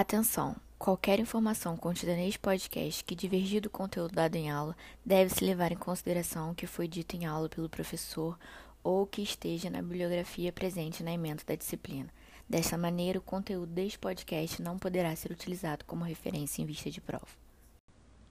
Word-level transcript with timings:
Atenção! 0.00 0.54
Qualquer 0.78 1.18
informação 1.18 1.76
contida 1.76 2.14
neste 2.14 2.38
podcast 2.38 3.02
que 3.02 3.16
divergir 3.16 3.60
do 3.60 3.68
conteúdo 3.68 4.14
dado 4.14 4.36
em 4.36 4.48
aula 4.48 4.76
deve-se 5.04 5.44
levar 5.44 5.72
em 5.72 5.76
consideração 5.76 6.52
o 6.52 6.54
que 6.54 6.68
foi 6.68 6.86
dito 6.86 7.16
em 7.16 7.26
aula 7.26 7.48
pelo 7.48 7.68
professor 7.68 8.38
ou 8.80 9.04
que 9.08 9.22
esteja 9.22 9.68
na 9.68 9.82
bibliografia 9.82 10.52
presente 10.52 11.02
na 11.02 11.10
emenda 11.10 11.42
da 11.44 11.56
disciplina. 11.56 12.08
Desta 12.48 12.78
maneira, 12.78 13.18
o 13.18 13.22
conteúdo 13.22 13.72
deste 13.72 13.98
podcast 13.98 14.62
não 14.62 14.78
poderá 14.78 15.16
ser 15.16 15.32
utilizado 15.32 15.84
como 15.84 16.04
referência 16.04 16.62
em 16.62 16.64
vista 16.64 16.88
de 16.88 17.00
prova. 17.00 17.26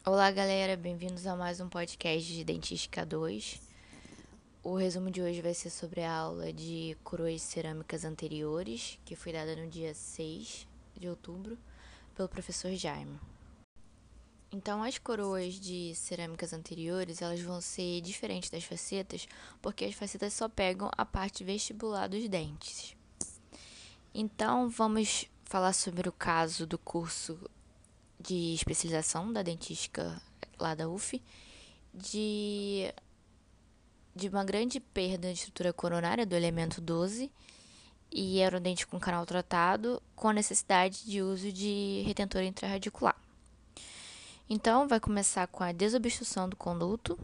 Olá, 0.05 0.31
galera, 0.31 0.77
bem-vindos 0.77 1.27
a 1.27 1.35
mais 1.35 1.59
um 1.59 1.67
podcast 1.67 2.33
de 2.33 2.45
Dentística 2.45 3.05
2. 3.05 3.59
O 4.63 4.73
resumo 4.73 5.11
de 5.11 5.21
hoje 5.21 5.41
vai 5.41 5.53
ser 5.53 5.69
sobre 5.69 6.01
a 6.01 6.15
aula 6.15 6.53
de 6.53 6.95
coroas 7.03 7.41
cerâmicas 7.41 8.05
anteriores, 8.05 8.97
que 9.03 9.17
foi 9.17 9.33
dada 9.33 9.53
no 9.53 9.67
dia 9.67 9.93
6 9.93 10.65
de 10.99 11.07
outubro 11.07 11.57
pelo 12.15 12.27
professor 12.27 12.73
Jaime. 12.73 13.19
Então, 14.51 14.81
as 14.81 14.97
coroas 14.97 15.55
de 15.55 15.93
cerâmicas 15.93 16.53
anteriores, 16.53 17.21
elas 17.21 17.41
vão 17.41 17.59
ser 17.59 17.99
diferentes 18.01 18.49
das 18.49 18.63
facetas, 18.63 19.27
porque 19.61 19.85
as 19.85 19.93
facetas 19.93 20.33
só 20.33 20.47
pegam 20.47 20.89
a 20.97 21.05
parte 21.05 21.43
vestibular 21.43 22.07
dos 22.07 22.27
dentes. 22.29 22.95
Então, 24.13 24.69
vamos 24.69 25.25
falar 25.43 25.73
sobre 25.73 26.07
o 26.07 26.13
caso 26.13 26.65
do 26.65 26.77
curso 26.77 27.37
de 28.19 28.53
especialização 28.53 29.31
da 29.31 29.43
dentística 29.43 30.21
lá 30.57 30.73
da 30.73 30.89
UF, 30.89 31.21
de, 31.93 32.93
de 34.15 34.29
uma 34.29 34.43
grande 34.43 34.79
perda 34.79 35.31
de 35.31 35.39
estrutura 35.39 35.73
coronária 35.73 36.25
do 36.25 36.35
elemento 36.35 36.79
12 36.79 37.31
e 38.11 38.39
era 38.39 38.57
um 38.57 38.61
dente 38.61 38.87
com 38.87 38.99
canal 38.99 39.25
tratado, 39.25 40.01
com 40.15 40.29
a 40.29 40.33
necessidade 40.33 41.05
de 41.05 41.21
uso 41.21 41.51
de 41.51 42.03
retentor 42.05 42.41
intraradicular. 42.41 43.15
Então, 44.49 44.87
vai 44.87 44.99
começar 44.99 45.45
com 45.47 45.63
a 45.63 45.73
desobstrução 45.73 46.47
do 46.47 46.55
conduto, 46.55 47.19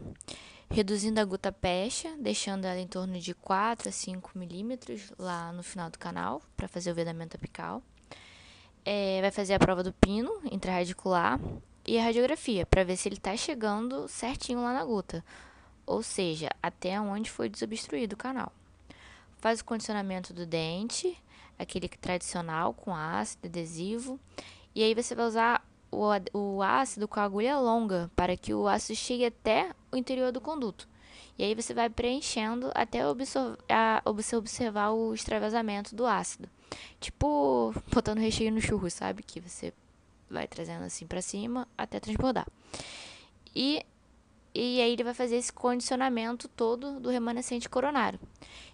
reduzindo 0.70 1.20
a 1.20 1.24
gota 1.24 1.50
pecha, 1.50 2.14
deixando 2.18 2.66
ela 2.66 2.78
em 2.78 2.86
torno 2.86 3.18
de 3.18 3.34
4 3.34 3.88
a 3.88 3.92
5 3.92 4.32
milímetros 4.34 5.10
lá 5.18 5.50
no 5.52 5.62
final 5.62 5.88
do 5.88 5.98
canal, 5.98 6.42
para 6.56 6.68
fazer 6.68 6.90
o 6.90 6.94
vedamento 6.94 7.36
apical. 7.36 7.82
É, 8.84 9.22
vai 9.22 9.30
fazer 9.30 9.54
a 9.54 9.58
prova 9.58 9.82
do 9.82 9.94
pino 9.94 10.42
intraradicular 10.52 11.40
e 11.86 11.98
a 11.98 12.04
radiografia, 12.04 12.66
para 12.66 12.84
ver 12.84 12.96
se 12.96 13.08
ele 13.08 13.16
está 13.16 13.34
chegando 13.34 14.06
certinho 14.06 14.62
lá 14.62 14.74
na 14.74 14.84
gota, 14.84 15.24
ou 15.86 16.02
seja, 16.02 16.50
até 16.62 17.00
onde 17.00 17.30
foi 17.30 17.48
desobstruído 17.48 18.14
o 18.14 18.18
canal 18.18 18.52
faz 19.44 19.60
o 19.60 19.64
condicionamento 19.66 20.32
do 20.32 20.46
dente, 20.46 21.14
aquele 21.58 21.86
tradicional 21.86 22.72
com 22.72 22.96
ácido 22.96 23.46
adesivo, 23.46 24.18
e 24.74 24.82
aí 24.82 24.94
você 24.94 25.14
vai 25.14 25.26
usar 25.26 25.68
o, 25.90 26.06
o 26.32 26.62
ácido 26.62 27.06
com 27.06 27.20
a 27.20 27.24
agulha 27.24 27.58
longa 27.58 28.10
para 28.16 28.38
que 28.38 28.54
o 28.54 28.66
ácido 28.66 28.96
chegue 28.96 29.26
até 29.26 29.70
o 29.92 29.98
interior 29.98 30.32
do 30.32 30.40
conduto. 30.40 30.88
E 31.38 31.44
aí 31.44 31.54
você 31.54 31.74
vai 31.74 31.90
preenchendo 31.90 32.70
até 32.74 33.00
você 34.06 34.34
observar 34.34 34.92
o 34.92 35.12
extravasamento 35.12 35.94
do 35.94 36.06
ácido. 36.06 36.48
Tipo, 36.98 37.74
botando 37.92 38.20
recheio 38.20 38.50
no 38.50 38.62
churro, 38.62 38.90
sabe? 38.90 39.22
Que 39.22 39.40
você 39.40 39.74
vai 40.30 40.48
trazendo 40.48 40.84
assim 40.84 41.06
para 41.06 41.20
cima 41.20 41.68
até 41.76 42.00
transbordar. 42.00 42.46
E, 43.54 43.84
e 44.54 44.80
aí 44.80 44.92
ele 44.92 45.02
vai 45.02 45.14
fazer 45.14 45.36
esse 45.36 45.52
condicionamento 45.52 46.46
todo 46.48 47.00
do 47.00 47.10
remanescente 47.10 47.68
coronário 47.68 48.20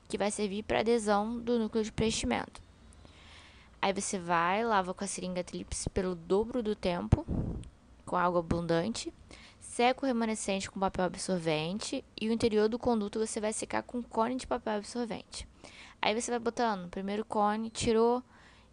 que 0.08 0.18
vai 0.18 0.30
servir 0.30 0.64
para 0.64 0.80
adesão 0.80 1.38
do 1.38 1.58
núcleo 1.58 1.84
de 1.84 1.92
preenchimento. 1.92 2.60
Aí 3.80 3.92
você 3.92 4.18
vai, 4.18 4.62
lava 4.62 4.92
com 4.92 5.04
a 5.04 5.06
seringa 5.06 5.42
tríplice 5.42 5.88
pelo 5.88 6.14
dobro 6.14 6.62
do 6.62 6.74
tempo, 6.74 7.24
com 8.04 8.16
água 8.16 8.40
abundante, 8.40 9.14
seca 9.58 10.04
o 10.04 10.06
remanescente 10.06 10.70
com 10.70 10.78
papel 10.78 11.04
absorvente 11.04 12.04
e 12.20 12.28
o 12.28 12.32
interior 12.32 12.68
do 12.68 12.78
conduto 12.78 13.18
você 13.18 13.40
vai 13.40 13.52
secar 13.52 13.82
com 13.84 14.02
cone 14.02 14.36
de 14.36 14.46
papel 14.46 14.74
absorvente. 14.74 15.48
Aí 16.02 16.20
você 16.20 16.30
vai 16.30 16.40
botando 16.40 16.90
primeiro 16.90 17.24
cone, 17.24 17.70
tirou 17.70 18.22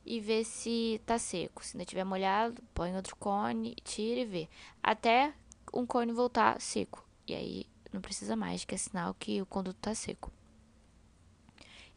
e 0.06 0.20
vê 0.20 0.44
se 0.44 1.00
tá 1.06 1.18
seco. 1.18 1.64
Se 1.64 1.78
ainda 1.78 1.86
tiver 1.86 2.04
molhado, 2.04 2.62
põe 2.74 2.96
outro 2.96 3.16
cone, 3.16 3.76
tira 3.84 4.22
e 4.22 4.26
vê. 4.26 4.50
Até 4.82 5.34
um 5.74 5.86
cone 5.86 6.12
voltar 6.12 6.60
seco. 6.60 7.07
E 7.28 7.36
aí 7.36 7.66
não 7.92 8.02
precisa 8.02 8.36
mais, 8.36 8.64
que 8.64 8.74
é 8.74 8.78
sinal 8.78 9.14
que 9.14 9.42
o 9.42 9.46
conduto 9.46 9.80
tá 9.82 9.94
seco. 9.94 10.32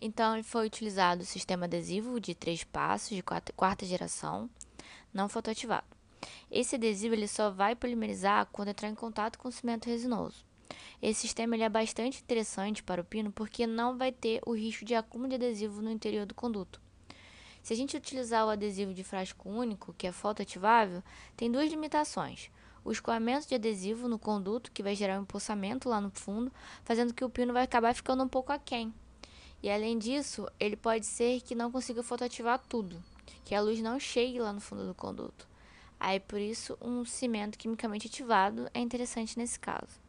Então, 0.01 0.43
foi 0.43 0.67
utilizado 0.67 1.23
o 1.23 1.27
sistema 1.27 1.67
adesivo 1.67 2.19
de 2.19 2.35
três 2.35 2.65
passos 2.65 3.15
de 3.15 3.23
quarta 3.23 3.85
geração, 3.85 4.49
não 5.13 5.29
fotoativado. 5.29 5.87
Esse 6.51 6.77
adesivo 6.77 7.15
ele 7.15 7.29
só 7.29 7.51
vai 7.51 7.77
polimerizar 7.77 8.47
quando 8.51 8.69
entrar 8.69 8.89
em 8.89 8.95
contato 8.95 9.39
com 9.39 9.49
o 9.49 9.53
cimento 9.53 9.87
resinoso. 9.89 10.45
Esse 11.03 11.21
sistema 11.21 11.55
ele 11.55 11.63
é 11.63 11.69
bastante 11.69 12.21
interessante 12.21 12.83
para 12.83 13.01
o 13.01 13.05
pino 13.05 13.31
porque 13.33 13.67
não 13.67 13.97
vai 13.97 14.13
ter 14.13 14.41
o 14.47 14.55
risco 14.55 14.85
de 14.85 14.95
acúmulo 14.95 15.31
de 15.31 15.37
adesivo 15.37 15.83
no 15.83 15.91
interior 15.91 16.27
do 16.27 16.35
conduto. 16.35 16.81
Se 17.63 17.73
a 17.73 17.77
gente 17.77 17.97
utilizar 17.97 18.47
o 18.47 18.51
adesivo 18.51 18.95
de 18.95 19.05
frasco 19.05 19.49
único, 19.49 19.95
que 19.95 20.07
é 20.07 20.13
fotoativável, 20.13 21.03
tem 21.37 21.51
duas 21.51 21.71
limitações. 21.71 22.51
O 22.85 22.93
escoamento 22.93 23.49
de 23.49 23.55
adesivo 23.55 24.09
no 24.09 24.19
conduto, 24.19 24.73
que 24.73 24.83
vai 24.83 24.95
gerar 24.95 25.19
um 25.19 25.23
empoçamento 25.23 25.89
lá 25.89 26.01
no 26.01 26.11
fundo, 26.11 26.51
fazendo 26.85 27.13
que 27.13 27.25
o 27.25 27.31
pino 27.31 27.53
vai 27.53 27.65
acabar 27.65 27.95
ficando 27.95 28.23
um 28.23 28.29
pouco 28.29 28.53
aquém. 28.53 28.93
E 29.63 29.69
além 29.69 29.99
disso, 29.99 30.49
ele 30.59 30.77
pode 30.77 31.05
ser 31.05 31.41
que 31.43 31.55
não 31.55 31.71
consiga 31.71 32.03
fotoativar 32.03 32.59
tudo, 32.69 33.03
que 33.45 33.55
a 33.55 33.61
luz 33.61 33.81
não 33.81 34.01
chegue 34.01 34.39
lá 34.39 34.53
no 34.53 34.61
fundo 34.61 34.87
do 34.87 34.95
conduto. 34.95 35.47
Aí 35.99 36.19
por 36.19 36.41
isso, 36.41 36.79
um 36.81 37.05
cimento 37.05 37.59
quimicamente 37.59 38.07
ativado 38.07 38.71
é 38.73 38.81
interessante 38.81 39.39
nesse 39.39 39.61
caso. 39.61 40.01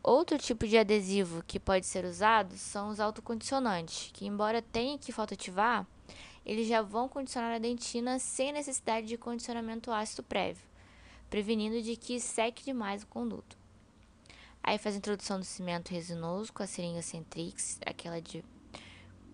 Outro 0.00 0.38
tipo 0.38 0.64
de 0.68 0.78
adesivo 0.78 1.42
que 1.44 1.58
pode 1.58 1.84
ser 1.84 2.04
usado 2.04 2.56
são 2.56 2.90
os 2.90 3.00
autocondicionantes, 3.00 4.12
que 4.12 4.24
embora 4.24 4.62
tenha 4.62 4.96
que 4.96 5.10
fotoativar, 5.10 5.84
eles 6.44 6.68
já 6.68 6.80
vão 6.80 7.08
condicionar 7.08 7.52
a 7.52 7.58
dentina 7.58 8.20
sem 8.20 8.52
necessidade 8.52 9.08
de 9.08 9.18
condicionamento 9.18 9.90
ácido 9.90 10.22
prévio, 10.22 10.62
prevenindo 11.28 11.82
de 11.82 11.96
que 11.96 12.20
seque 12.20 12.64
demais 12.64 13.02
o 13.02 13.06
conduto. 13.06 13.56
Aí 14.62 14.78
faz 14.78 14.94
a 14.94 14.98
introdução 14.98 15.38
do 15.38 15.44
cimento 15.44 15.90
resinoso 15.90 16.52
com 16.52 16.62
a 16.62 16.66
seringa 16.66 17.00
Centrix, 17.00 17.78
aquela 17.86 18.20
de 18.20 18.44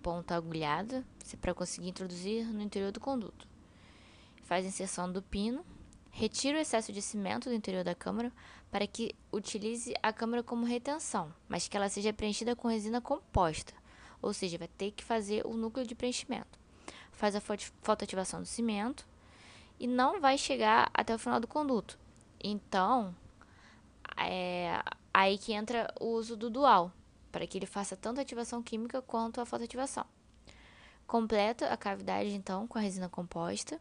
ponta 0.03 0.35
agulhada, 0.35 1.07
para 1.41 1.55
conseguir 1.55 1.89
introduzir 1.89 2.45
no 2.47 2.61
interior 2.61 2.93
do 2.93 3.01
conduto. 3.01 3.49
Faz 4.43 4.65
a 4.65 4.69
inserção 4.69 5.11
do 5.11 5.23
pino, 5.23 5.65
retira 6.11 6.59
o 6.59 6.61
excesso 6.61 6.93
de 6.93 7.01
cimento 7.01 7.49
do 7.49 7.55
interior 7.55 7.83
da 7.83 7.95
câmara 7.95 8.31
para 8.71 8.87
que 8.87 9.15
utilize 9.33 9.95
a 10.03 10.13
câmara 10.13 10.43
como 10.43 10.67
retenção, 10.67 11.33
mas 11.49 11.67
que 11.67 11.77
ela 11.77 11.89
seja 11.89 12.13
preenchida 12.13 12.55
com 12.55 12.69
resina 12.69 13.01
composta, 13.01 13.73
ou 14.21 14.35
seja, 14.35 14.59
vai 14.59 14.69
ter 14.69 14.91
que 14.91 15.03
fazer 15.03 15.47
o 15.47 15.55
núcleo 15.55 15.87
de 15.87 15.95
preenchimento. 15.95 16.61
Faz 17.11 17.35
a 17.35 17.41
fotoativação 17.41 18.41
do 18.41 18.47
cimento 18.47 19.07
e 19.79 19.87
não 19.87 20.21
vai 20.21 20.39
chegar 20.39 20.91
até 20.95 21.15
o 21.15 21.19
final 21.19 21.41
do 21.41 21.47
conduto. 21.47 21.99
Então, 22.43 23.15
é, 24.17 24.83
Aí 25.15 25.37
que 25.37 25.53
entra 25.53 25.93
o 26.01 26.07
uso 26.07 26.37
do 26.37 26.49
dual, 26.49 26.91
para 27.31 27.47
que 27.47 27.59
ele 27.59 27.67
faça 27.67 27.95
tanto 27.95 28.19
a 28.19 28.23
ativação 28.23 28.63
química 28.63 29.03
quanto 29.03 29.41
a 29.41 29.45
fotoativação. 29.45 30.07
Completa 31.07 31.69
a 31.69 31.77
cavidade 31.77 32.31
então 32.31 32.67
com 32.67 32.79
a 32.79 32.81
resina 32.81 33.11
composta, 33.11 33.79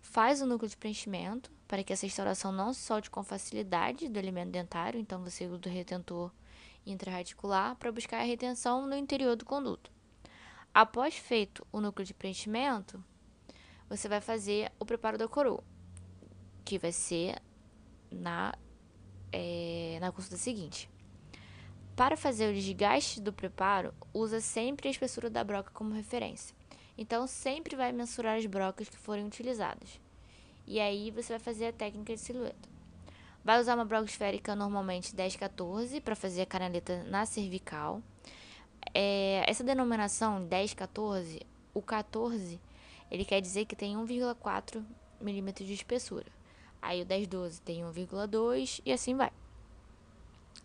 faz 0.00 0.42
o 0.42 0.46
núcleo 0.46 0.68
de 0.68 0.76
preenchimento 0.76 1.52
para 1.68 1.84
que 1.84 1.92
essa 1.92 2.06
instauração 2.06 2.50
não 2.50 2.72
se 2.72 2.80
solte 2.80 3.08
com 3.08 3.22
facilidade 3.22 4.08
do 4.08 4.18
elemento 4.18 4.50
dentário, 4.50 4.98
então 4.98 5.22
você 5.22 5.46
usa 5.46 5.60
o 5.64 5.72
retentor 5.72 6.32
intraradicular 6.84 7.76
para 7.76 7.92
buscar 7.92 8.18
a 8.18 8.24
retenção 8.24 8.86
no 8.86 8.96
interior 8.96 9.36
do 9.36 9.44
conduto. 9.44 9.92
Após 10.74 11.14
feito 11.14 11.64
o 11.70 11.80
núcleo 11.80 12.04
de 12.04 12.12
preenchimento, 12.12 13.02
você 13.96 14.08
vai 14.08 14.20
fazer 14.20 14.72
o 14.78 14.84
preparo 14.84 15.16
da 15.16 15.28
coroa, 15.28 15.62
que 16.64 16.78
vai 16.78 16.92
ser 16.92 17.40
na 18.10 18.54
é, 19.32 19.98
na 20.00 20.12
consulta 20.12 20.36
seguinte. 20.36 20.88
Para 21.96 22.16
fazer 22.16 22.50
o 22.50 22.54
desgaste 22.54 23.20
do 23.20 23.32
preparo, 23.32 23.94
usa 24.12 24.40
sempre 24.40 24.88
a 24.88 24.90
espessura 24.90 25.30
da 25.30 25.44
broca 25.44 25.70
como 25.72 25.94
referência. 25.94 26.54
Então, 26.96 27.26
sempre 27.26 27.76
vai 27.76 27.92
mensurar 27.92 28.36
as 28.36 28.46
brocas 28.46 28.88
que 28.88 28.96
forem 28.96 29.26
utilizadas. 29.26 30.00
E 30.66 30.80
aí, 30.80 31.10
você 31.10 31.32
vai 31.34 31.40
fazer 31.40 31.66
a 31.66 31.72
técnica 31.72 32.14
de 32.14 32.20
silhueta. 32.20 32.68
Vai 33.44 33.60
usar 33.60 33.74
uma 33.74 33.84
broca 33.84 34.06
esférica 34.06 34.56
normalmente 34.56 35.14
10-14 35.14 36.00
para 36.00 36.16
fazer 36.16 36.42
a 36.42 36.46
canaleta 36.46 37.04
na 37.04 37.26
cervical. 37.26 38.02
É, 38.92 39.44
essa 39.46 39.62
denominação 39.62 40.46
10-14, 40.48 41.42
o 41.72 41.82
14, 41.82 42.60
ele 43.10 43.24
quer 43.24 43.40
dizer 43.40 43.64
que 43.64 43.76
tem 43.76 43.96
1,4 43.96 44.84
milímetros 45.20 45.66
de 45.66 45.74
espessura. 45.74 46.26
Aí 46.80 47.02
o 47.02 47.04
10, 47.04 47.26
12 47.26 47.62
tem 47.62 47.82
1,2 47.82 48.80
e 48.84 48.92
assim 48.92 49.16
vai. 49.16 49.32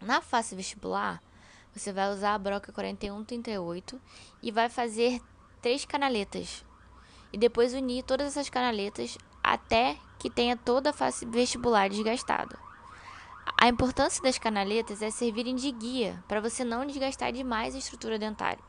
Na 0.01 0.21
face 0.21 0.55
vestibular, 0.55 1.21
você 1.73 1.93
vai 1.93 2.11
usar 2.11 2.35
a 2.35 2.39
broca 2.39 2.71
4138 2.71 4.01
e 4.41 4.51
vai 4.51 4.69
fazer 4.69 5.21
três 5.61 5.85
canaletas. 5.85 6.65
E 7.31 7.37
depois 7.37 7.73
unir 7.73 8.03
todas 8.03 8.27
essas 8.27 8.49
canaletas 8.49 9.17
até 9.43 9.97
que 10.17 10.29
tenha 10.29 10.57
toda 10.57 10.89
a 10.89 10.93
face 10.93 11.25
vestibular 11.25 11.89
desgastada. 11.89 12.57
A 13.57 13.67
importância 13.67 14.21
das 14.23 14.37
canaletas 14.37 15.01
é 15.01 15.09
servirem 15.09 15.55
de 15.55 15.71
guia 15.71 16.23
para 16.27 16.41
você 16.41 16.63
não 16.63 16.85
desgastar 16.85 17.31
demais 17.31 17.75
a 17.75 17.79
estrutura 17.79 18.19
dentária. 18.19 18.63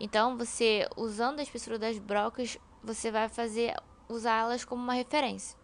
Então, 0.00 0.36
você 0.36 0.88
usando 0.96 1.40
a 1.40 1.42
espessura 1.42 1.78
das 1.78 1.98
brocas, 1.98 2.56
você 2.82 3.10
vai 3.10 3.28
fazer 3.28 3.74
usá-las 4.08 4.64
como 4.64 4.82
uma 4.82 4.94
referência. 4.94 5.58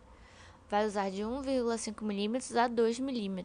Vai 0.69 0.87
usar 0.87 1.11
de 1.11 1.23
1,5 1.23 2.03
mm 2.03 2.59
a 2.59 2.69
2 2.69 3.01
mm 3.01 3.45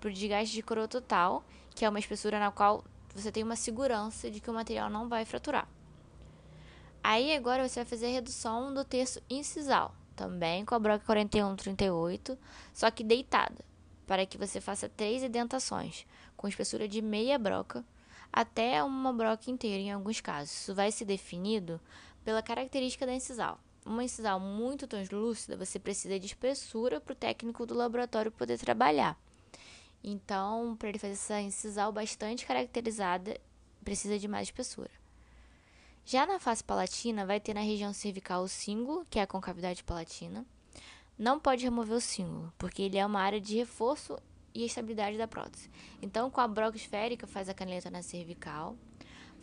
para 0.00 0.08
o 0.08 0.12
desgaste 0.12 0.54
de 0.54 0.62
coroa 0.62 0.88
total, 0.88 1.44
que 1.74 1.84
é 1.84 1.88
uma 1.88 1.98
espessura 1.98 2.38
na 2.38 2.50
qual 2.50 2.84
você 3.14 3.30
tem 3.30 3.42
uma 3.42 3.56
segurança 3.56 4.30
de 4.30 4.40
que 4.40 4.50
o 4.50 4.54
material 4.54 4.88
não 4.88 5.08
vai 5.08 5.24
fraturar. 5.24 5.68
Aí 7.02 7.34
agora 7.34 7.68
você 7.68 7.80
vai 7.80 7.84
fazer 7.84 8.06
a 8.06 8.10
redução 8.10 8.72
do 8.72 8.84
terço 8.84 9.20
incisal, 9.28 9.94
também 10.14 10.64
com 10.64 10.74
a 10.74 10.78
broca 10.78 11.04
4138, 11.04 12.38
só 12.72 12.90
que 12.90 13.02
deitada, 13.02 13.64
para 14.06 14.24
que 14.24 14.38
você 14.38 14.60
faça 14.60 14.88
três 14.88 15.22
indentações, 15.22 16.06
com 16.36 16.48
espessura 16.48 16.86
de 16.86 17.02
meia 17.02 17.38
broca 17.38 17.84
até 18.32 18.82
uma 18.82 19.12
broca 19.12 19.50
inteira 19.50 19.82
em 19.82 19.92
alguns 19.92 20.20
casos. 20.20 20.54
Isso 20.54 20.74
vai 20.74 20.90
ser 20.90 21.04
definido 21.04 21.80
pela 22.24 22.42
característica 22.42 23.06
da 23.06 23.14
incisal. 23.14 23.60
Uma 23.84 24.04
incisal 24.04 24.38
muito 24.38 24.86
translúcida, 24.86 25.56
você 25.56 25.78
precisa 25.78 26.18
de 26.18 26.26
espessura 26.26 27.00
para 27.00 27.12
o 27.12 27.16
técnico 27.16 27.66
do 27.66 27.74
laboratório 27.74 28.30
poder 28.30 28.58
trabalhar. 28.58 29.18
Então, 30.04 30.76
para 30.76 30.88
ele 30.88 30.98
fazer 30.98 31.14
essa 31.14 31.40
incisal 31.40 31.92
bastante 31.92 32.46
caracterizada, 32.46 33.40
precisa 33.84 34.18
de 34.18 34.28
mais 34.28 34.48
espessura. 34.48 34.90
Já 36.04 36.26
na 36.26 36.40
face 36.40 36.64
palatina, 36.64 37.24
vai 37.24 37.38
ter 37.38 37.54
na 37.54 37.60
região 37.60 37.92
cervical 37.92 38.42
o 38.42 38.48
símbolo, 38.48 39.06
que 39.08 39.18
é 39.18 39.22
a 39.22 39.26
concavidade 39.26 39.84
palatina. 39.84 40.44
Não 41.16 41.38
pode 41.38 41.64
remover 41.64 41.96
o 41.96 42.00
símbolo, 42.00 42.52
porque 42.58 42.82
ele 42.82 42.98
é 42.98 43.06
uma 43.06 43.20
área 43.20 43.40
de 43.40 43.56
reforço 43.56 44.18
e 44.54 44.64
estabilidade 44.64 45.16
da 45.16 45.28
prótese. 45.28 45.70
Então, 46.00 46.30
com 46.30 46.40
a 46.40 46.48
broca 46.48 46.76
esférica, 46.76 47.26
faz 47.26 47.48
a 47.48 47.54
canaleta 47.54 47.90
na 47.90 48.02
cervical, 48.02 48.76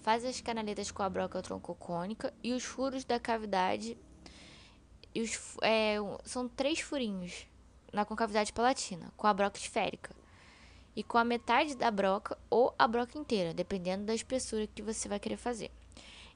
faz 0.02 0.26
as 0.26 0.42
canaletas 0.42 0.92
com 0.92 1.04
a 1.04 1.10
broca 1.10 1.42
troncocônica 1.42 2.34
e 2.44 2.54
os 2.54 2.64
furos 2.64 3.04
da 3.04 3.20
cavidade. 3.20 3.98
Os, 5.16 5.58
é, 5.62 5.98
são 6.24 6.48
três 6.48 6.80
furinhos 6.80 7.48
na 7.92 8.06
concavidade 8.06 8.54
palatina, 8.54 9.12
com 9.18 9.28
a 9.28 9.34
broca 9.34 9.58
esférica 9.58 10.16
e 10.96 11.04
com 11.04 11.18
a 11.18 11.24
metade 11.24 11.76
da 11.76 11.90
broca 11.90 12.38
ou 12.50 12.74
a 12.78 12.88
broca 12.88 13.18
inteira, 13.18 13.54
dependendo 13.54 14.06
da 14.06 14.14
espessura 14.14 14.68
que 14.68 14.82
você 14.82 15.08
vai 15.08 15.20
querer 15.20 15.38
fazer. 15.38 15.72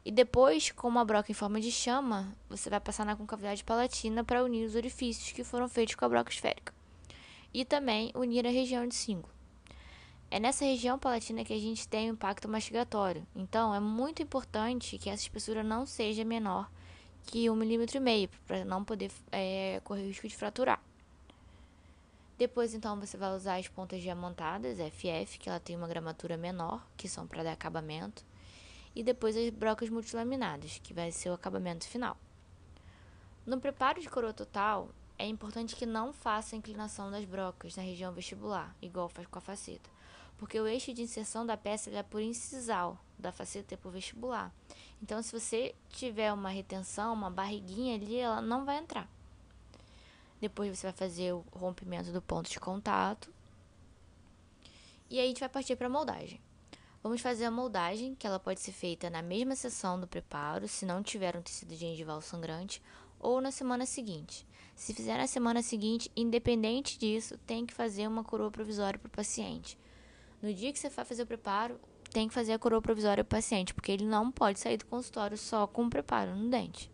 E 0.05 0.11
depois, 0.11 0.71
com 0.71 0.87
uma 0.87 1.05
broca 1.05 1.31
em 1.31 1.35
forma 1.35 1.61
de 1.61 1.71
chama, 1.71 2.35
você 2.49 2.69
vai 2.69 2.79
passar 2.79 3.05
na 3.05 3.15
concavidade 3.15 3.63
palatina 3.63 4.23
para 4.23 4.43
unir 4.43 4.65
os 4.65 4.75
orifícios 4.75 5.31
que 5.31 5.43
foram 5.43 5.69
feitos 5.69 5.95
com 5.95 6.03
a 6.03 6.09
broca 6.09 6.31
esférica. 6.31 6.73
E 7.53 7.63
também 7.63 8.11
unir 8.13 8.45
a 8.45 8.49
região 8.49 8.85
de 8.85 8.95
símbolo. 8.95 9.32
É 10.33 10.39
nessa 10.39 10.65
região 10.65 10.97
palatina 10.97 11.45
que 11.45 11.53
a 11.53 11.59
gente 11.59 11.87
tem 11.87 12.09
o 12.09 12.13
impacto 12.13 12.49
mastigatório. 12.49 13.23
Então, 13.35 13.71
é 13.71 13.79
muito 13.79 14.23
importante 14.23 14.97
que 14.97 15.07
essa 15.07 15.21
espessura 15.21 15.61
não 15.61 15.85
seja 15.85 16.25
menor 16.25 16.71
que 17.27 17.45
1,5 17.45 17.99
mm, 17.99 18.29
para 18.47 18.65
não 18.65 18.83
poder 18.83 19.11
é, 19.31 19.79
correr 19.83 20.01
o 20.01 20.07
risco 20.07 20.27
de 20.27 20.35
fraturar. 20.35 20.81
Depois, 22.35 22.73
então, 22.73 22.99
você 22.99 23.15
vai 23.15 23.31
usar 23.35 23.57
as 23.57 23.67
pontas 23.67 24.01
diamantadas, 24.01 24.79
FF, 24.79 25.37
que 25.37 25.47
ela 25.47 25.59
tem 25.59 25.75
uma 25.75 25.87
gramatura 25.87 26.35
menor, 26.35 26.83
que 26.97 27.07
são 27.07 27.27
para 27.27 27.43
dar 27.43 27.51
acabamento. 27.51 28.25
E 28.95 29.03
depois 29.03 29.37
as 29.37 29.51
brocas 29.51 29.91
multilaminadas, 29.91 30.79
que 30.81 30.95
vai 30.95 31.11
ser 31.11 31.29
o 31.29 31.33
acabamento 31.33 31.87
final. 31.87 32.17
No 33.45 33.59
preparo 33.59 34.01
de 34.01 34.09
coroa 34.09 34.33
total, 34.33 34.89
é 35.19 35.27
importante 35.27 35.75
que 35.75 35.85
não 35.85 36.11
faça 36.11 36.55
a 36.55 36.57
inclinação 36.57 37.11
das 37.11 37.23
brocas 37.23 37.75
na 37.75 37.83
região 37.83 38.11
vestibular, 38.11 38.75
igual 38.81 39.07
faz 39.07 39.27
com 39.27 39.37
a 39.37 39.41
faceta, 39.41 39.92
porque 40.43 40.59
o 40.59 40.67
eixo 40.67 40.93
de 40.93 41.01
inserção 41.01 41.45
da 41.45 41.55
peça 41.55 41.89
é 41.89 42.03
por 42.03 42.21
incisal, 42.21 42.99
da 43.17 43.31
faceta 43.31 43.75
é 43.75 43.77
por 43.77 43.93
vestibular. 43.93 44.53
Então, 45.01 45.23
se 45.23 45.31
você 45.31 45.73
tiver 45.87 46.33
uma 46.33 46.49
retenção, 46.49 47.13
uma 47.13 47.29
barriguinha 47.29 47.95
ali, 47.95 48.17
ela 48.17 48.41
não 48.41 48.65
vai 48.65 48.77
entrar. 48.79 49.09
Depois 50.41 50.77
você 50.77 50.87
vai 50.87 50.93
fazer 50.93 51.31
o 51.31 51.45
rompimento 51.53 52.11
do 52.11 52.21
ponto 52.21 52.49
de 52.49 52.59
contato. 52.59 53.33
E 55.09 55.17
aí 55.17 55.23
a 55.23 55.27
gente 55.29 55.39
vai 55.39 55.47
partir 55.47 55.77
para 55.77 55.87
a 55.87 55.89
moldagem. 55.89 56.41
Vamos 57.01 57.21
fazer 57.21 57.45
a 57.45 57.51
moldagem, 57.51 58.13
que 58.13 58.27
ela 58.27 58.37
pode 58.37 58.59
ser 58.59 58.73
feita 58.73 59.09
na 59.09 59.21
mesma 59.21 59.55
sessão 59.55 59.97
do 59.97 60.05
preparo, 60.05 60.67
se 60.67 60.85
não 60.85 61.01
tiver 61.01 61.37
um 61.37 61.41
tecido 61.41 61.73
gengival 61.73 62.19
sangrante, 62.19 62.81
ou 63.17 63.39
na 63.39 63.49
semana 63.49 63.85
seguinte. 63.85 64.45
Se 64.75 64.93
fizer 64.93 65.17
na 65.17 65.25
semana 65.25 65.61
seguinte, 65.61 66.11
independente 66.17 66.99
disso, 66.99 67.37
tem 67.47 67.65
que 67.65 67.73
fazer 67.73 68.05
uma 68.09 68.25
coroa 68.25 68.51
provisória 68.51 68.99
para 68.99 69.07
o 69.07 69.09
paciente. 69.09 69.81
No 70.43 70.53
dia 70.53 70.73
que 70.73 70.77
você 70.77 70.89
vai 70.89 71.05
fazer 71.05 71.23
o 71.23 71.25
preparo, 71.25 71.79
tem 72.11 72.27
que 72.27 72.33
fazer 72.33 72.51
a 72.51 72.59
coroa 72.59 72.81
provisória 72.81 73.23
para 73.23 73.37
o 73.37 73.39
paciente, 73.39 73.73
porque 73.73 73.89
ele 73.89 74.05
não 74.05 74.29
pode 74.29 74.59
sair 74.59 74.75
do 74.75 74.85
consultório 74.85 75.37
só 75.37 75.65
com 75.65 75.85
o 75.85 75.89
preparo 75.89 76.35
no 76.35 76.49
dente. 76.49 76.91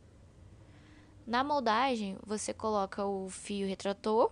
Na 1.26 1.44
moldagem, 1.44 2.16
você 2.24 2.54
coloca 2.54 3.04
o 3.04 3.28
fio 3.28 3.68
retrator 3.68 4.32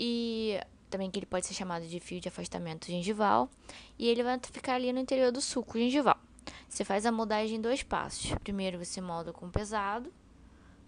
e 0.00 0.58
também 0.88 1.10
que 1.10 1.18
ele 1.18 1.26
pode 1.26 1.46
ser 1.46 1.52
chamado 1.52 1.86
de 1.86 2.00
fio 2.00 2.18
de 2.18 2.28
afastamento 2.28 2.86
gengival, 2.86 3.50
e 3.98 4.08
ele 4.08 4.22
vai 4.22 4.40
ficar 4.50 4.76
ali 4.76 4.90
no 4.90 5.00
interior 5.00 5.30
do 5.30 5.42
suco 5.42 5.78
gengival. 5.78 6.16
Você 6.66 6.86
faz 6.86 7.04
a 7.04 7.12
moldagem 7.12 7.58
em 7.58 7.60
dois 7.60 7.82
passos. 7.82 8.32
Primeiro 8.42 8.82
você 8.82 8.98
molda 8.98 9.30
com 9.30 9.50
pesado, 9.50 10.10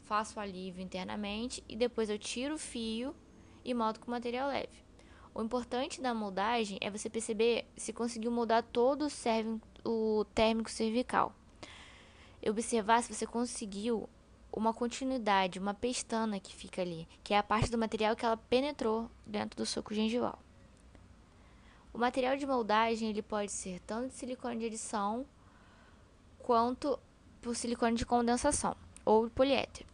faço 0.05 0.39
o 0.39 0.41
alívio 0.41 0.83
internamente 0.83 1.63
e 1.69 1.77
depois 1.77 2.09
eu 2.09 2.19
tiro 2.19 2.55
o 2.55 2.59
fio 2.59 3.15
e 3.63 3.75
moldo 3.75 4.01
com 4.01 4.11
material 4.11 4.49
leve. 4.49 4.90
O 5.35 5.43
importante 5.43 6.01
da 6.01 6.13
moldagem 6.13 6.79
é 6.81 6.91
você 6.91 7.09
perceber 7.09 7.65
se 7.77 7.93
conseguiu 7.93 8.31
moldar 8.31 8.63
todo 8.63 9.07
o, 9.07 10.21
o 10.21 10.25
térmico 10.27 10.71
cervical. 10.71 11.33
Observar 12.47 13.03
se 13.03 13.15
você 13.15 13.27
conseguiu 13.27 14.09
uma 14.53 14.75
continuidade, 14.75 15.59
uma 15.59 15.75
pestana 15.75 16.41
que 16.41 16.55
fica 16.55 16.83
ali, 16.83 17.07
que 17.23 17.33
é 17.33 17.39
a 17.39 17.43
parte 17.43 17.71
do 17.71 17.79
material 17.79 18.17
que 18.17 18.25
ela 18.25 18.37
penetrou 18.37 19.09
dentro 19.25 19.57
do 19.57 19.65
suco 19.65 19.95
gengival. 19.95 20.39
O 21.93 21.99
material 21.99 22.37
de 22.37 22.47
moldagem 22.47 23.11
ele 23.11 23.23
pode 23.23 23.53
ser 23.53 23.81
tanto 23.81 24.09
de 24.09 24.15
silicone 24.15 24.59
de 24.59 24.67
adição 24.67 25.25
quanto 26.39 26.99
por 27.41 27.55
silicone 27.55 27.97
de 27.97 28.07
condensação 28.07 28.77
ou 29.05 29.31
poliéter. 29.31 29.87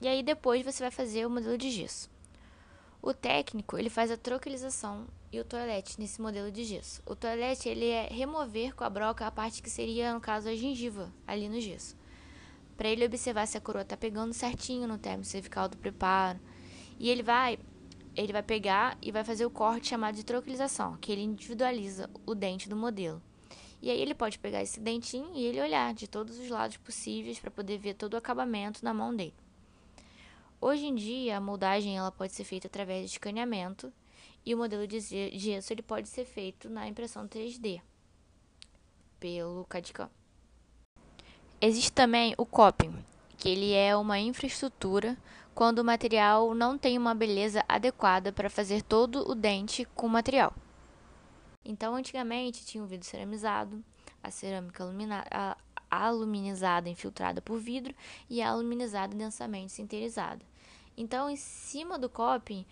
E 0.00 0.08
aí 0.08 0.22
depois 0.22 0.64
você 0.64 0.82
vai 0.82 0.90
fazer 0.90 1.26
o 1.26 1.30
modelo 1.30 1.58
de 1.58 1.70
gesso. 1.70 2.10
O 3.02 3.14
técnico 3.14 3.78
ele 3.78 3.90
faz 3.90 4.10
a 4.10 4.16
trocalização 4.16 5.06
e 5.32 5.40
o 5.40 5.44
toalete 5.44 5.98
nesse 5.98 6.20
modelo 6.20 6.50
de 6.50 6.64
gesso. 6.64 7.02
O 7.06 7.16
toalete 7.16 7.68
ele 7.68 7.86
é 7.86 8.08
remover 8.08 8.74
com 8.74 8.84
a 8.84 8.90
broca 8.90 9.26
a 9.26 9.30
parte 9.30 9.62
que 9.62 9.70
seria 9.70 10.12
no 10.12 10.20
caso 10.20 10.48
a 10.48 10.54
gengiva 10.54 11.12
ali 11.26 11.48
no 11.48 11.60
gesso 11.60 11.96
para 12.80 12.88
ele 12.88 13.04
observar 13.04 13.46
se 13.46 13.58
a 13.58 13.60
coroa 13.60 13.82
está 13.82 13.94
pegando 13.94 14.32
certinho 14.32 14.88
no 14.88 14.96
término 14.96 15.26
cervical 15.26 15.68
do 15.68 15.76
preparo. 15.76 16.40
E 16.98 17.10
ele 17.10 17.22
vai 17.22 17.58
ele 18.16 18.32
vai 18.32 18.42
pegar 18.42 18.96
e 19.02 19.12
vai 19.12 19.22
fazer 19.22 19.44
o 19.44 19.50
corte 19.50 19.88
chamado 19.88 20.14
de 20.14 20.24
trocalização, 20.24 20.96
que 20.96 21.12
ele 21.12 21.20
individualiza 21.20 22.08
o 22.24 22.34
dente 22.34 22.70
do 22.70 22.74
modelo. 22.74 23.22
E 23.82 23.90
aí 23.90 24.00
ele 24.00 24.14
pode 24.14 24.38
pegar 24.38 24.62
esse 24.62 24.80
dentinho 24.80 25.30
e 25.34 25.44
ele 25.44 25.60
olhar 25.60 25.92
de 25.92 26.08
todos 26.08 26.38
os 26.38 26.48
lados 26.48 26.78
possíveis 26.78 27.38
para 27.38 27.50
poder 27.50 27.76
ver 27.76 27.92
todo 27.92 28.14
o 28.14 28.16
acabamento 28.16 28.82
na 28.82 28.94
mão 28.94 29.14
dele. 29.14 29.34
Hoje 30.62 30.84
em 30.84 30.94
dia, 30.94 31.38
a 31.38 31.40
moldagem 31.40 31.96
ela 31.96 32.12
pode 32.12 32.34
ser 32.34 32.44
feita 32.44 32.66
através 32.66 33.06
de 33.06 33.12
escaneamento 33.12 33.90
e 34.44 34.54
o 34.54 34.58
modelo 34.58 34.86
de 34.86 35.00
gesso 35.00 35.72
ele 35.72 35.80
pode 35.80 36.06
ser 36.06 36.26
feito 36.26 36.68
na 36.68 36.86
impressão 36.86 37.26
3D 37.26 37.80
pelo 39.18 39.64
CAD-CAM. 39.64 40.10
Existe 41.62 41.90
também 41.90 42.34
o 42.36 42.44
coping, 42.44 42.94
que 43.38 43.48
ele 43.48 43.72
é 43.72 43.96
uma 43.96 44.18
infraestrutura 44.18 45.16
quando 45.54 45.78
o 45.78 45.84
material 45.84 46.54
não 46.54 46.76
tem 46.76 46.98
uma 46.98 47.14
beleza 47.14 47.64
adequada 47.66 48.30
para 48.30 48.50
fazer 48.50 48.82
todo 48.82 49.30
o 49.30 49.34
dente 49.34 49.86
com 49.94 50.06
o 50.06 50.10
material. 50.10 50.54
Então, 51.64 51.94
antigamente 51.94 52.66
tinha 52.66 52.84
o 52.84 52.86
vidro 52.86 53.06
ceramizado, 53.06 53.82
a 54.22 54.30
cerâmica 54.30 54.84
alumina, 54.84 55.24
aluminizada 55.90 56.88
infiltrada 56.88 57.42
por 57.42 57.58
vidro 57.58 57.94
e 58.28 58.40
a 58.40 58.50
aluminizada 58.50 59.14
densamente 59.14 59.72
sinterizada. 59.72 60.40
Então, 60.96 61.28
em 61.28 61.36
cima 61.36 61.98
do 61.98 62.08
coping 62.08 62.64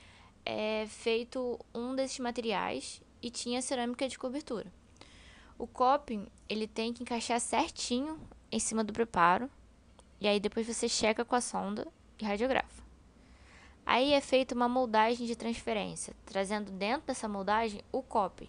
é 0.45 0.87
feito 0.87 1.59
um 1.75 1.95
desses 1.95 2.19
materiais 2.19 3.03
e 3.21 3.31
tinha 3.31 3.61
cerâmica 3.61 4.09
de 4.09 4.19
cobertura. 4.19 4.73
O 5.59 5.67
coping 5.67 6.27
ele 6.49 6.67
tem 6.67 6.93
que 6.93 7.03
encaixar 7.03 7.41
certinho 7.41 8.19
em 8.51 8.59
cima 8.59 8.85
do 8.85 8.93
preparo. 8.93 9.51
E 10.21 10.27
aí 10.27 10.41
depois 10.41 10.67
você 10.67 10.89
checa 10.89 11.25
com 11.25 11.35
a 11.35 11.41
sonda 11.41 11.87
e 12.19 12.25
radiografa. 12.25 12.83
Aí 13.85 14.13
é 14.13 14.21
feita 14.21 14.55
uma 14.55 14.69
moldagem 14.69 15.27
de 15.27 15.35
transferência, 15.35 16.15
trazendo 16.27 16.71
dentro 16.71 17.07
dessa 17.07 17.29
moldagem 17.29 17.81
o 17.91 18.03
copy. 18.03 18.49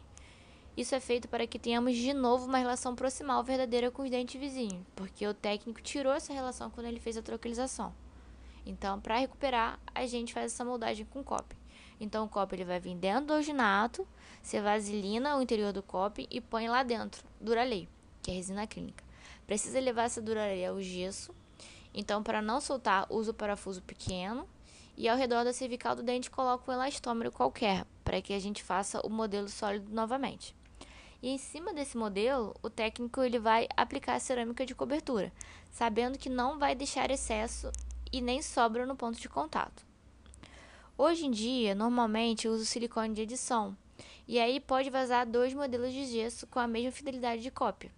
Isso 0.79 0.95
é 0.95 0.99
feito 1.01 1.27
para 1.27 1.45
que 1.45 1.59
tenhamos 1.59 1.93
de 1.97 2.13
novo 2.13 2.45
uma 2.45 2.57
relação 2.57 2.95
proximal 2.95 3.43
verdadeira 3.43 3.91
com 3.91 4.03
os 4.03 4.09
dentes 4.09 4.39
vizinhos, 4.39 4.81
porque 4.95 5.27
o 5.27 5.33
técnico 5.33 5.81
tirou 5.81 6.13
essa 6.13 6.31
relação 6.31 6.69
quando 6.69 6.85
ele 6.85 7.01
fez 7.01 7.17
a 7.17 7.21
trocalização. 7.21 7.93
Então, 8.65 8.97
para 8.97 9.17
recuperar, 9.17 9.77
a 9.93 10.05
gente 10.05 10.33
faz 10.33 10.53
essa 10.53 10.63
moldagem 10.63 11.05
com 11.05 11.21
copo. 11.21 11.53
Então, 11.99 12.23
o 12.23 12.29
copo 12.29 12.55
ele 12.55 12.63
vai 12.63 12.79
vir 12.79 12.95
dentro 12.95 13.25
do 13.25 13.33
alginato, 13.33 14.07
você 14.41 14.61
vaselina 14.61 15.35
o 15.35 15.41
interior 15.41 15.73
do 15.73 15.83
copo 15.83 16.25
e 16.31 16.39
põe 16.39 16.69
lá 16.69 16.81
dentro 16.81 17.25
Duralei, 17.41 17.89
que 18.23 18.31
é 18.31 18.35
resina 18.35 18.65
clínica. 18.65 19.03
Precisa 19.45 19.81
levar 19.81 20.03
essa 20.03 20.21
Duralei 20.21 20.65
ao 20.65 20.81
gesso. 20.81 21.35
Então, 21.93 22.23
para 22.23 22.41
não 22.41 22.61
soltar, 22.61 23.05
usa 23.09 23.31
o 23.31 23.33
parafuso 23.33 23.81
pequeno 23.81 24.47
e 24.95 25.09
ao 25.09 25.17
redor 25.17 25.43
da 25.43 25.51
cervical 25.51 25.93
do 25.93 26.03
dente 26.03 26.31
coloca 26.31 26.71
um 26.71 26.73
elastômero 26.73 27.33
qualquer, 27.33 27.85
para 28.05 28.21
que 28.21 28.31
a 28.31 28.39
gente 28.39 28.63
faça 28.63 29.05
o 29.05 29.09
modelo 29.09 29.49
sólido 29.49 29.93
novamente. 29.93 30.57
E 31.21 31.29
em 31.29 31.37
cima 31.37 31.73
desse 31.73 31.97
modelo, 31.97 32.55
o 32.63 32.69
técnico 32.69 33.21
ele 33.21 33.39
vai 33.39 33.67
aplicar 33.75 34.15
a 34.15 34.19
cerâmica 34.19 34.65
de 34.65 34.73
cobertura, 34.73 35.33
sabendo 35.69 36.17
que 36.17 36.29
não 36.29 36.57
vai 36.57 36.73
deixar 36.73 37.11
excesso 37.11 37.71
e 38.11 38.21
nem 38.21 38.41
sobra 38.41 38.85
no 38.85 38.95
ponto 38.95 39.19
de 39.19 39.27
contato. 39.27 39.85
Hoje 40.97 41.25
em 41.25 41.31
dia, 41.31 41.75
normalmente 41.75 42.47
uso 42.47 42.65
silicone 42.65 43.13
de 43.13 43.21
edição, 43.21 43.75
e 44.27 44.39
aí 44.39 44.59
pode 44.59 44.89
vazar 44.89 45.25
dois 45.25 45.53
modelos 45.53 45.91
de 45.91 46.05
gesso 46.05 46.47
com 46.47 46.59
a 46.59 46.67
mesma 46.67 46.91
fidelidade 46.91 47.41
de 47.41 47.51
cópia. 47.51 47.91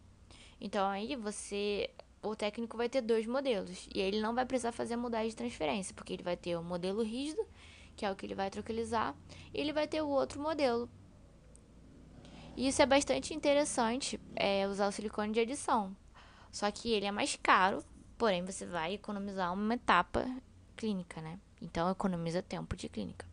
Então 0.60 0.88
aí 0.88 1.16
você, 1.16 1.90
o 2.24 2.36
técnico 2.36 2.78
vai 2.78 2.90
ter 2.90 3.02
dois 3.02 3.26
modelos, 3.28 3.88
e 3.94 4.00
ele 4.00 4.20
não 4.20 4.34
vai 4.34 4.46
precisar 4.46 4.72
fazer 4.72 4.96
a 4.96 4.98
mudagem 4.98 5.30
de 5.30 5.36
transferência, 5.36 5.94
porque 5.94 6.14
ele 6.14 6.24
vai 6.24 6.38
ter 6.38 6.56
o 6.56 6.64
modelo 6.64 7.04
rígido, 7.04 7.46
que 7.96 8.06
é 8.06 8.12
o 8.12 8.16
que 8.16 8.26
ele 8.26 8.36
vai 8.36 8.50
troquelizar, 8.50 9.16
e 9.54 9.60
ele 9.60 9.74
vai 9.74 9.88
ter 9.88 10.02
o 10.02 10.08
outro 10.08 10.42
modelo 10.42 10.90
e 12.56 12.68
isso 12.68 12.82
é 12.82 12.86
bastante 12.86 13.34
interessante, 13.34 14.20
é, 14.36 14.68
usar 14.68 14.88
o 14.88 14.92
silicone 14.92 15.32
de 15.32 15.40
adição. 15.40 15.96
Só 16.52 16.70
que 16.70 16.92
ele 16.92 17.06
é 17.06 17.12
mais 17.12 17.38
caro, 17.42 17.84
porém 18.18 18.44
você 18.44 18.66
vai 18.66 18.94
economizar 18.94 19.54
uma 19.54 19.74
etapa 19.74 20.28
clínica, 20.76 21.22
né? 21.22 21.40
Então 21.62 21.90
economiza 21.90 22.42
tempo 22.42 22.76
de 22.76 22.90
clínica. 22.90 23.26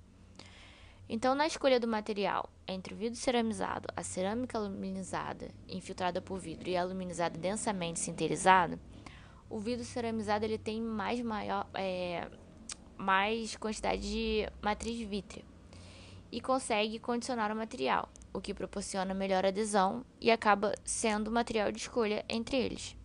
Então, 1.11 1.35
na 1.35 1.47
escolha 1.47 1.81
do 1.81 1.89
material 1.89 2.51
entre 2.67 2.93
o 2.93 2.97
vidro 2.97 3.19
ceramizado, 3.19 3.89
a 3.97 4.03
cerâmica 4.03 4.59
aluminizada, 4.59 5.49
infiltrada 5.67 6.21
por 6.21 6.39
vidro, 6.39 6.69
e 6.69 6.77
a 6.77 6.83
aluminizada 6.83 7.39
densamente 7.39 7.99
sinterizada, 7.99 8.79
o 9.49 9.59
vidro 9.59 9.85
ceramizado 9.85 10.45
ele 10.45 10.59
tem 10.59 10.83
mais, 10.83 11.23
maior, 11.23 11.67
é, 11.73 12.29
mais 12.97 13.57
quantidade 13.57 14.03
de 14.03 14.47
matriz 14.61 15.01
vítrea 15.09 15.43
e 16.31 16.43
consegue 16.43 16.99
condicionar 16.99 17.51
o 17.51 17.57
material 17.57 18.11
o 18.39 18.41
que 18.41 18.55
proporciona 18.55 19.13
melhor 19.13 19.45
adesão 19.45 20.05
e 20.21 20.31
acaba 20.31 20.75
sendo 20.85 21.29
o 21.29 21.33
material 21.33 21.71
de 21.71 21.79
escolha 21.79 22.25
entre 22.29 22.57
eles. 22.57 22.97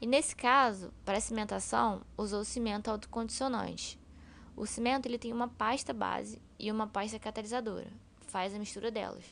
E 0.00 0.06
nesse 0.06 0.36
caso, 0.36 0.92
para 1.04 1.18
a 1.18 1.20
cimentação, 1.20 2.02
usou 2.16 2.44
cimento 2.44 2.88
autocondicionante. 2.88 3.98
O 4.54 4.66
cimento 4.66 5.06
ele 5.06 5.18
tem 5.18 5.32
uma 5.32 5.48
pasta 5.48 5.92
base 5.92 6.40
e 6.58 6.70
uma 6.70 6.86
pasta 6.86 7.18
catalisadora, 7.18 7.90
faz 8.26 8.54
a 8.54 8.58
mistura 8.58 8.90
delas. 8.90 9.24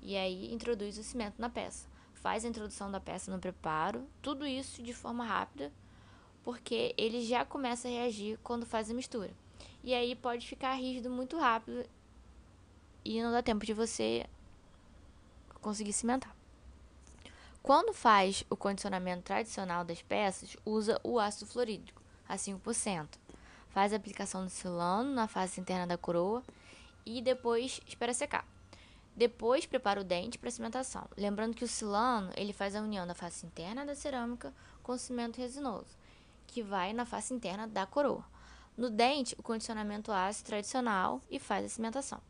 E 0.00 0.16
aí 0.16 0.52
introduz 0.52 0.96
o 0.98 1.02
cimento 1.02 1.40
na 1.40 1.50
peça. 1.50 1.88
Faz 2.14 2.44
a 2.44 2.48
introdução 2.48 2.90
da 2.90 3.00
peça 3.00 3.30
no 3.30 3.38
preparo, 3.38 4.06
tudo 4.22 4.46
isso 4.46 4.82
de 4.82 4.92
forma 4.92 5.24
rápida, 5.24 5.72
porque 6.42 6.94
ele 6.96 7.24
já 7.24 7.44
começa 7.44 7.88
a 7.88 7.90
reagir 7.90 8.38
quando 8.42 8.64
faz 8.64 8.90
a 8.90 8.94
mistura. 8.94 9.30
E 9.82 9.94
aí 9.94 10.14
pode 10.14 10.46
ficar 10.46 10.74
rígido 10.74 11.10
muito 11.10 11.38
rápido 11.38 11.84
e 13.06 13.22
não 13.22 13.30
dá 13.30 13.40
tempo 13.40 13.64
de 13.64 13.72
você 13.72 14.26
conseguir 15.60 15.92
cimentar. 15.92 16.34
Quando 17.62 17.92
faz 17.92 18.44
o 18.50 18.56
condicionamento 18.56 19.22
tradicional 19.22 19.84
das 19.84 20.02
peças, 20.02 20.56
usa 20.64 21.00
o 21.04 21.18
ácido 21.20 21.46
fluorídrico 21.46 22.02
a 22.28 22.36
5%. 22.36 23.08
Faz 23.70 23.92
a 23.92 23.96
aplicação 23.96 24.44
do 24.44 24.50
silano 24.50 25.12
na 25.12 25.28
face 25.28 25.60
interna 25.60 25.86
da 25.86 25.96
coroa 25.96 26.42
e 27.04 27.22
depois 27.22 27.80
espera 27.86 28.12
secar. 28.12 28.44
Depois 29.14 29.66
prepara 29.66 30.00
o 30.00 30.04
dente 30.04 30.38
para 30.38 30.50
cimentação. 30.50 31.06
Lembrando 31.16 31.54
que 31.54 31.64
o 31.64 31.68
silano 31.68 32.32
ele 32.36 32.52
faz 32.52 32.74
a 32.74 32.80
união 32.80 33.06
da 33.06 33.14
face 33.14 33.46
interna 33.46 33.86
da 33.86 33.94
cerâmica 33.94 34.52
com 34.82 34.92
o 34.92 34.98
cimento 34.98 35.38
resinoso, 35.38 35.96
que 36.46 36.62
vai 36.62 36.92
na 36.92 37.06
face 37.06 37.32
interna 37.32 37.68
da 37.68 37.86
coroa. 37.86 38.24
No 38.76 38.90
dente, 38.90 39.34
o 39.38 39.42
condicionamento 39.42 40.12
ácido 40.12 40.46
tradicional 40.46 41.20
e 41.30 41.38
faz 41.38 41.64
a 41.64 41.68
cimentação. 41.68 42.20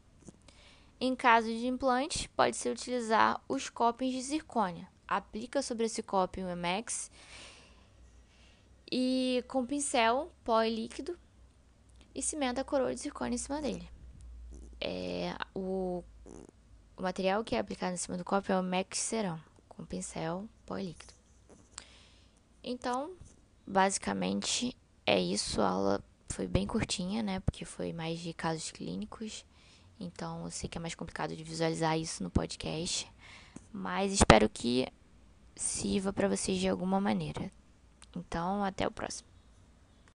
Em 0.98 1.14
caso 1.14 1.48
de 1.48 1.66
implante, 1.66 2.28
pode-se 2.30 2.68
utilizar 2.68 3.40
os 3.48 3.68
copings 3.68 4.14
de 4.14 4.22
zircônia. 4.22 4.88
Aplica 5.06 5.60
sobre 5.62 5.86
esse 5.86 6.02
coping 6.02 6.44
o 6.44 6.48
Emex 6.48 7.10
e 8.90 9.44
com 9.48 9.66
pincel 9.66 10.32
pó 10.42 10.62
e 10.62 10.74
líquido 10.74 11.18
e 12.14 12.22
cimenta 12.22 12.62
a 12.62 12.64
coroa 12.64 12.94
de 12.94 13.00
zircônia 13.00 13.34
em 13.34 13.38
cima 13.38 13.60
dele. 13.60 13.88
É, 14.80 15.36
o, 15.54 16.02
o 16.96 17.02
material 17.02 17.44
que 17.44 17.54
é 17.54 17.58
aplicado 17.58 17.94
em 17.94 17.98
cima 17.98 18.16
do 18.16 18.24
copo 18.24 18.50
é 18.50 18.58
o 18.58 18.62
Max 18.62 18.98
Ceram, 18.98 19.38
com 19.68 19.84
pincel, 19.84 20.48
pó 20.64 20.78
e 20.78 20.86
líquido. 20.86 21.12
Então, 22.64 23.12
basicamente 23.66 24.76
é 25.04 25.20
isso. 25.20 25.60
A 25.60 25.68
aula 25.68 26.04
foi 26.28 26.46
bem 26.46 26.66
curtinha, 26.66 27.22
né? 27.22 27.40
Porque 27.40 27.64
foi 27.64 27.92
mais 27.92 28.18
de 28.18 28.32
casos 28.32 28.70
clínicos. 28.70 29.44
Então, 29.98 30.44
eu 30.44 30.50
sei 30.50 30.68
que 30.68 30.78
é 30.78 30.80
mais 30.80 30.94
complicado 30.94 31.34
de 31.34 31.42
visualizar 31.42 31.98
isso 31.98 32.22
no 32.22 32.30
podcast, 32.30 33.10
mas 33.72 34.12
espero 34.12 34.48
que 34.48 34.86
sirva 35.54 36.12
para 36.12 36.28
vocês 36.28 36.58
de 36.58 36.68
alguma 36.68 37.00
maneira. 37.00 37.50
Então, 38.14 38.62
até 38.62 38.86
o 38.86 38.90
próximo. 38.90 39.36